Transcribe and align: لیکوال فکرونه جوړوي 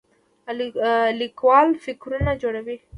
لیکوال 1.19 1.67
فکرونه 1.83 2.31
جوړوي 2.41 2.77